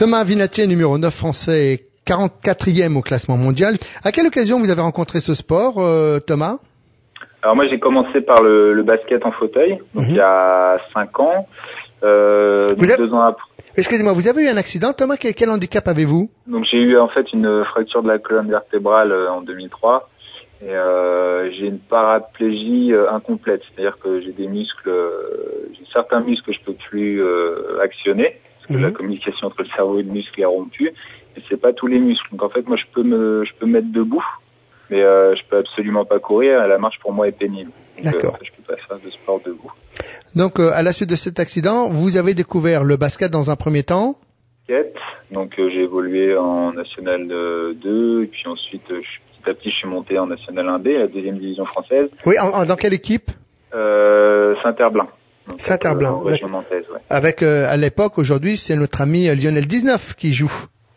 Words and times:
Thomas 0.00 0.24
Vinatier, 0.24 0.66
numéro 0.66 0.96
9 0.96 1.12
français, 1.14 1.84
44e 2.06 2.96
au 2.96 3.02
classement 3.02 3.36
mondial. 3.36 3.74
À 4.02 4.12
quelle 4.12 4.26
occasion 4.26 4.58
vous 4.58 4.70
avez 4.70 4.80
rencontré 4.80 5.20
ce 5.20 5.34
sport, 5.34 5.74
euh, 5.76 6.18
Thomas? 6.20 6.56
Alors 7.42 7.54
moi 7.54 7.66
j'ai 7.68 7.78
commencé 7.78 8.22
par 8.22 8.42
le, 8.42 8.72
le 8.72 8.82
basket 8.82 9.26
en 9.26 9.32
fauteuil, 9.32 9.78
donc 9.94 10.06
il 10.08 10.14
y 10.14 10.20
a 10.20 10.78
5 10.94 11.20
ans. 11.20 11.46
Euh, 12.02 12.74
Vous 12.78 12.90
avez- 12.90 12.96
deux 12.96 13.12
ans 13.12 13.20
après. 13.20 13.44
Excusez-moi, 13.76 14.12
vous 14.14 14.26
avez 14.26 14.44
eu 14.44 14.48
un 14.48 14.56
accident, 14.56 14.94
Thomas? 14.94 15.16
Quel, 15.18 15.50
handicap 15.50 15.86
avez-vous? 15.86 16.30
Donc 16.46 16.64
j'ai 16.64 16.78
eu 16.78 16.96
en 16.96 17.08
fait 17.08 17.30
une 17.34 17.62
fracture 17.66 18.02
de 18.02 18.08
la 18.08 18.18
colonne 18.18 18.48
vertébrale 18.48 19.12
euh, 19.12 19.30
en 19.30 19.42
2003 19.42 20.08
et 20.62 20.70
euh, 20.70 21.50
j'ai 21.52 21.66
une 21.66 21.78
paraplégie 21.78 22.94
euh, 22.94 23.12
incomplète, 23.12 23.60
c'est-à-dire 23.70 23.98
que 24.02 24.22
j'ai 24.22 24.32
des 24.32 24.46
muscles, 24.46 24.90
j'ai 25.74 25.84
certains 25.92 26.20
muscles 26.20 26.46
que 26.46 26.52
je 26.54 26.60
peux 26.64 26.72
plus 26.88 27.22
euh, 27.22 27.78
actionner 27.82 28.40
que 28.70 28.74
Mhm. 28.78 28.82
la 28.82 28.90
communication 28.90 29.46
entre 29.48 29.62
le 29.62 29.68
cerveau 29.68 29.98
et 29.98 30.02
le 30.02 30.10
muscle 30.12 30.40
est 30.40 30.44
rompue 30.44 30.92
et 31.36 31.42
c'est 31.48 31.60
pas 31.60 31.72
tous 31.72 31.86
les 31.86 31.98
muscles. 31.98 32.28
Donc 32.32 32.42
en 32.42 32.48
fait 32.48 32.66
moi 32.66 32.76
je 32.76 32.84
peux 32.92 33.02
me 33.02 33.44
je 33.44 33.52
peux 33.58 33.66
me 33.66 33.72
mettre 33.72 33.92
debout 33.92 34.24
mais 34.90 35.02
euh, 35.02 35.34
je 35.36 35.42
peux 35.48 35.58
absolument 35.58 36.04
pas 36.04 36.18
courir, 36.18 36.66
la 36.66 36.78
marche 36.78 36.98
pour 37.00 37.12
moi 37.12 37.28
est 37.28 37.32
pénible. 37.32 37.70
Euh, 37.98 38.02
D'accord. 38.10 38.38
fait, 38.38 38.46
je 38.46 38.50
peux 38.56 38.62
pas 38.74 38.76
faire 38.88 38.98
de 38.98 39.10
sport 39.10 39.40
debout. 39.44 39.70
Donc, 40.34 40.58
euh, 40.58 40.70
à 40.72 40.82
la 40.82 40.92
suite 40.92 41.10
de 41.10 41.16
cet 41.16 41.38
accident, 41.38 41.88
vous 41.88 42.16
avez 42.16 42.32
découvert 42.34 42.82
le 42.82 42.96
basket 42.96 43.30
dans 43.30 43.50
un 43.50 43.56
premier 43.56 43.82
temps? 43.82 44.16
basket. 44.68 44.94
Donc 45.30 45.58
euh, 45.58 45.68
j'ai 45.70 45.82
évolué 45.82 46.36
en 46.36 46.72
National 46.72 47.26
euh, 47.30 47.72
2 47.74 48.22
et 48.24 48.26
puis 48.26 48.48
ensuite 48.48 48.90
euh, 48.90 49.00
je- 49.02 49.42
petit 49.42 49.50
à 49.50 49.54
petit 49.54 49.70
je 49.70 49.76
suis 49.76 49.88
monté 49.88 50.18
en 50.18 50.26
National 50.26 50.66
1B, 50.66 50.98
la 50.98 51.06
deuxième 51.06 51.38
division 51.38 51.64
française, 51.66 52.08
Oui, 52.26 52.36
en- 52.38 52.48
en- 52.50 52.64
dans 52.64 52.76
quelle 52.76 52.92
équipe? 52.94 53.30
Euh, 53.74 54.54
Saint-Herblain. 54.62 55.06
Saint-Herblain, 55.58 56.20
euh, 56.24 56.36
nantaise, 56.48 56.84
ouais. 56.92 57.00
Avec, 57.08 57.42
euh, 57.42 57.66
à 57.68 57.76
l'époque, 57.76 58.18
aujourd'hui, 58.18 58.56
c'est 58.56 58.76
notre 58.76 59.00
ami 59.00 59.28
euh, 59.28 59.34
Lionel 59.34 59.66
19 59.66 60.14
qui 60.14 60.32
joue. 60.32 60.52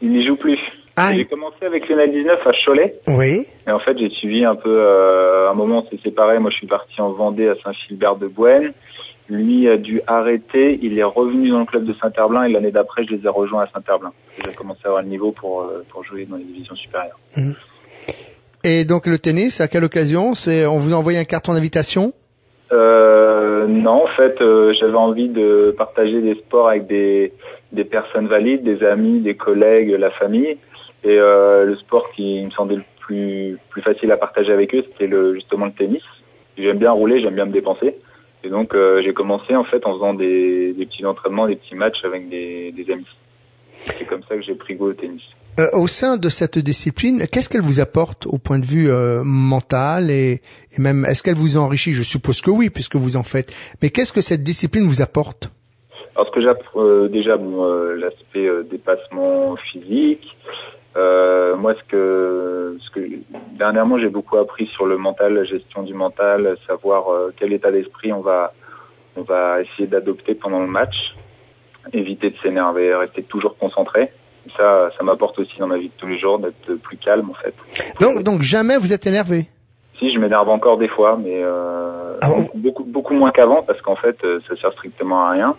Il 0.00 0.10
n'y 0.10 0.24
joue 0.26 0.36
plus. 0.36 0.58
Ah, 0.96 1.12
j'ai 1.14 1.24
commencé 1.26 1.64
avec 1.64 1.88
Lionel 1.88 2.10
19 2.12 2.40
à 2.46 2.50
Cholet 2.64 2.94
Oui. 3.06 3.46
et 3.66 3.70
en 3.70 3.78
fait 3.78 3.96
j'ai 3.98 4.10
suivi 4.10 4.44
un 4.44 4.56
peu 4.56 4.80
euh, 4.80 5.48
un 5.48 5.54
moment 5.54 5.84
on 5.86 5.90
s'est 5.90 6.02
séparés, 6.02 6.40
moi 6.40 6.50
je 6.50 6.56
suis 6.56 6.66
parti 6.66 7.00
en 7.00 7.12
Vendée 7.12 7.48
à 7.48 7.54
Saint-Philbert 7.62 8.16
de 8.16 8.26
Bouenne. 8.26 8.72
Lui 9.28 9.68
a 9.68 9.76
dû 9.76 10.00
arrêter, 10.08 10.76
il 10.82 10.98
est 10.98 11.04
revenu 11.04 11.50
dans 11.50 11.60
le 11.60 11.66
club 11.66 11.84
de 11.84 11.94
Saint-Herblain 12.02 12.44
et 12.44 12.52
l'année 12.52 12.72
d'après 12.72 13.04
je 13.04 13.12
les 13.14 13.24
ai 13.24 13.28
rejoints 13.28 13.62
à 13.62 13.68
Saint-Herblain. 13.72 14.12
J'ai 14.44 14.52
commencé 14.54 14.80
à 14.84 14.88
avoir 14.88 15.02
le 15.02 15.08
niveau 15.08 15.30
pour, 15.30 15.60
euh, 15.60 15.84
pour 15.90 16.02
jouer 16.02 16.24
dans 16.24 16.36
les 16.36 16.44
divisions 16.44 16.74
supérieures. 16.74 17.18
Et 18.64 18.84
donc, 18.84 19.06
le 19.06 19.18
tennis, 19.18 19.60
à 19.60 19.68
quelle 19.68 19.84
occasion? 19.84 20.34
C'est, 20.34 20.66
on 20.66 20.78
vous 20.78 20.94
a 20.94 20.96
envoyé 20.96 21.18
un 21.18 21.24
carton 21.24 21.52
d'invitation? 21.54 22.12
Euh, 22.72 23.17
non, 23.66 24.04
en 24.04 24.06
fait, 24.06 24.40
euh, 24.40 24.72
j'avais 24.72 24.96
envie 24.96 25.28
de 25.28 25.74
partager 25.76 26.20
des 26.20 26.34
sports 26.34 26.68
avec 26.68 26.86
des, 26.86 27.32
personnes 27.90 28.26
valides, 28.26 28.62
des 28.62 28.84
amis, 28.84 29.20
des 29.20 29.34
collègues, 29.34 29.90
la 29.90 30.10
famille. 30.10 30.56
Et 31.04 31.18
euh, 31.18 31.64
le 31.64 31.76
sport 31.76 32.10
qui 32.12 32.44
me 32.44 32.50
semblait 32.50 32.76
le 32.76 32.84
plus, 33.00 33.58
facile 33.82 34.12
à 34.12 34.16
partager 34.16 34.52
avec 34.52 34.74
eux, 34.74 34.84
c'était 34.86 35.10
justement 35.34 35.66
le 35.66 35.72
tennis. 35.72 36.02
J'aime 36.56 36.78
bien 36.78 36.90
rouler, 36.90 37.20
j'aime 37.20 37.34
bien 37.34 37.46
me 37.46 37.52
dépenser. 37.52 37.94
Et 38.44 38.48
donc, 38.48 38.74
euh, 38.74 39.00
j'ai 39.02 39.12
commencé 39.12 39.54
en 39.56 39.64
fait 39.64 39.86
en 39.86 39.94
faisant 39.94 40.14
des, 40.14 40.74
petits 40.78 41.04
entraînements, 41.04 41.46
des 41.46 41.56
petits 41.56 41.74
matchs 41.74 42.04
avec 42.04 42.28
des 42.28 42.86
amis. 42.90 43.06
C'est 43.84 44.06
comme 44.06 44.22
ça 44.28 44.36
que 44.36 44.42
j'ai 44.42 44.54
pris 44.54 44.74
goût 44.74 44.88
au 44.88 44.92
tennis. 44.92 45.22
Euh, 45.58 45.68
Au 45.72 45.88
sein 45.88 46.16
de 46.16 46.28
cette 46.28 46.58
discipline, 46.58 47.26
qu'est-ce 47.26 47.48
qu'elle 47.48 47.62
vous 47.62 47.80
apporte 47.80 48.26
au 48.26 48.38
point 48.38 48.58
de 48.58 48.64
vue 48.64 48.90
euh, 48.90 49.22
mental 49.24 50.10
et, 50.10 50.40
même 50.78 51.04
est-ce 51.04 51.22
qu'elle 51.22 51.34
vous 51.34 51.56
enrichit? 51.56 51.92
Je 51.92 52.02
suppose 52.02 52.40
que 52.40 52.50
oui, 52.50 52.70
puisque 52.70 52.96
vous 52.96 53.16
en 53.16 53.24
faites. 53.24 53.52
Mais 53.82 53.90
qu'est-ce 53.90 54.12
que 54.12 54.20
cette 54.20 54.44
discipline 54.44 54.84
vous 54.84 55.02
apporte? 55.02 55.50
Alors 56.14 56.28
ce 56.28 56.32
que 56.32 56.40
j'ai 56.40 56.52
euh, 56.76 57.08
déjà 57.08 57.36
bon 57.36 57.64
l'aspect 57.94 58.48
dépassement 58.70 59.56
physique. 59.56 60.36
Moi 60.96 61.74
ce 61.74 61.84
que 61.88 62.76
ce 62.84 62.90
que 62.90 63.08
dernièrement 63.52 63.98
j'ai 63.98 64.08
beaucoup 64.08 64.36
appris 64.36 64.66
sur 64.66 64.86
le 64.86 64.96
mental, 64.96 65.34
la 65.34 65.44
gestion 65.44 65.84
du 65.84 65.94
mental, 65.94 66.56
savoir 66.66 67.04
quel 67.36 67.52
état 67.52 67.70
d'esprit 67.70 68.12
on 68.12 68.20
va 68.20 68.52
on 69.16 69.22
va 69.22 69.60
essayer 69.60 69.86
d'adopter 69.86 70.34
pendant 70.34 70.60
le 70.60 70.66
match, 70.66 71.14
éviter 71.92 72.30
de 72.30 72.36
s'énerver, 72.42 72.94
rester 72.94 73.22
toujours 73.22 73.56
concentré. 73.56 74.10
Ça 74.98 75.04
m'apporte 75.04 75.38
aussi 75.38 75.56
dans 75.58 75.68
ma 75.68 75.78
vie 75.78 75.86
de 75.86 75.92
tous 75.96 76.08
les 76.08 76.18
jours 76.18 76.40
d'être 76.40 76.74
plus 76.82 76.96
calme 76.96 77.30
en 77.30 77.34
fait. 77.34 77.54
donc, 78.00 78.24
donc 78.24 78.42
jamais 78.42 78.76
vous 78.76 78.92
êtes 78.92 79.06
énervé? 79.06 79.46
Si 79.98 80.12
je 80.12 80.18
m'énerve 80.18 80.48
encore 80.48 80.76
des 80.76 80.88
fois, 80.88 81.16
mais 81.22 81.40
euh, 81.42 82.18
Ah 82.20 82.28
bon? 82.28 82.48
beaucoup 82.54 82.84
beaucoup 82.84 83.14
moins 83.14 83.30
qu'avant 83.30 83.62
parce 83.62 83.80
qu'en 83.80 83.96
fait 83.96 84.16
euh, 84.24 84.40
ça 84.48 84.56
sert 84.56 84.72
strictement 84.72 85.24
à 85.26 85.30
rien. 85.30 85.54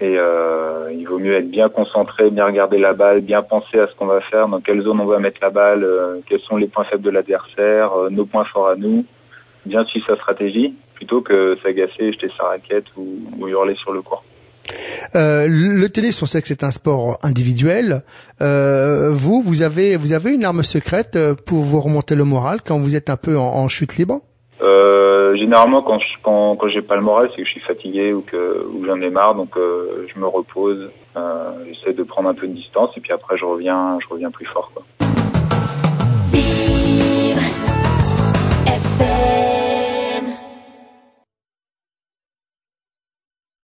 Et 0.00 0.16
euh, 0.18 0.90
il 0.92 1.06
vaut 1.08 1.18
mieux 1.18 1.34
être 1.36 1.50
bien 1.50 1.68
concentré, 1.68 2.28
bien 2.30 2.44
regarder 2.44 2.78
la 2.78 2.92
balle, 2.92 3.22
bien 3.22 3.42
penser 3.42 3.78
à 3.78 3.86
ce 3.86 3.94
qu'on 3.94 4.06
va 4.06 4.20
faire, 4.20 4.46
dans 4.48 4.60
quelle 4.60 4.82
zone 4.82 5.00
on 5.00 5.06
va 5.06 5.18
mettre 5.20 5.38
la 5.40 5.50
balle, 5.50 5.84
euh, 5.84 6.18
quels 6.28 6.40
sont 6.40 6.56
les 6.56 6.66
points 6.66 6.84
faibles 6.84 7.02
de 7.02 7.10
l'adversaire, 7.10 7.90
nos 8.10 8.26
points 8.26 8.44
forts 8.44 8.68
à 8.68 8.76
nous, 8.76 9.06
bien 9.64 9.84
suivre 9.86 10.06
sa 10.08 10.16
stratégie, 10.16 10.74
plutôt 10.94 11.22
que 11.22 11.56
s'agacer, 11.62 12.12
jeter 12.12 12.30
sa 12.36 12.44
raquette 12.48 12.84
ou, 12.96 13.06
ou 13.38 13.48
hurler 13.48 13.74
sur 13.76 13.92
le 13.92 14.02
court. 14.02 14.22
Euh, 15.14 15.46
le 15.48 15.88
tennis, 15.88 16.20
on 16.22 16.26
sait 16.26 16.42
que 16.42 16.48
c'est 16.48 16.64
un 16.64 16.70
sport 16.70 17.18
individuel. 17.22 18.02
Euh, 18.40 19.10
vous, 19.12 19.40
vous 19.40 19.62
avez, 19.62 19.96
vous 19.96 20.12
avez 20.12 20.34
une 20.34 20.44
arme 20.44 20.62
secrète 20.62 21.16
euh, 21.16 21.34
pour 21.34 21.60
vous 21.60 21.80
remonter 21.80 22.14
le 22.14 22.24
moral 22.24 22.60
quand 22.66 22.78
vous 22.78 22.94
êtes 22.94 23.10
un 23.10 23.16
peu 23.16 23.38
en, 23.38 23.44
en 23.44 23.68
chute 23.68 23.96
libre? 23.96 24.20
Euh, 24.62 25.36
généralement, 25.36 25.82
quand 25.82 25.98
je, 25.98 26.06
quand, 26.22 26.56
quand 26.56 26.68
j'ai 26.68 26.82
pas 26.82 26.96
le 26.96 27.02
moral, 27.02 27.28
c'est 27.30 27.42
que 27.42 27.46
je 27.46 27.50
suis 27.50 27.60
fatigué 27.60 28.14
ou 28.14 28.22
que 28.22 28.66
ou 28.72 28.80
que 28.80 28.86
j'en 28.86 29.00
ai 29.02 29.10
marre, 29.10 29.34
donc 29.34 29.56
euh, 29.56 30.06
je 30.12 30.18
me 30.18 30.26
repose, 30.26 30.90
euh, 31.16 31.52
j'essaie 31.68 31.92
de 31.92 32.02
prendre 32.02 32.30
un 32.30 32.34
peu 32.34 32.46
de 32.46 32.54
distance 32.54 32.90
et 32.96 33.00
puis 33.00 33.12
après 33.12 33.36
je 33.36 33.44
reviens, 33.44 33.98
je 34.02 34.08
reviens 34.08 34.30
plus 34.30 34.46
fort. 34.46 34.70
Quoi. 34.72 34.82